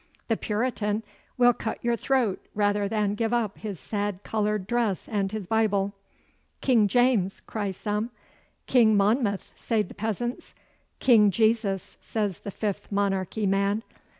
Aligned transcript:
The 0.29 0.35
Puritan 0.35 1.03
will 1.37 1.53
cut 1.53 1.77
your 1.83 1.95
throat 1.95 2.43
rather 2.55 2.87
than 2.87 3.13
give 3.13 3.31
up 3.33 3.59
his 3.59 3.79
sad 3.79 4.23
coloured 4.23 4.65
dress 4.65 5.07
and 5.07 5.31
his 5.31 5.45
Bible. 5.45 5.93
"King 6.59 6.87
James!" 6.87 7.39
cry 7.41 7.69
some, 7.69 8.09
"King 8.65 8.97
Monmouth!" 8.97 9.51
say 9.53 9.83
the 9.83 9.93
peasants. 9.93 10.55
"King 10.97 11.29
Jesus!" 11.29 11.97
says 12.01 12.39
the 12.39 12.49
Fifth 12.49 12.91
Monarchy 12.91 13.45
man. 13.45 13.83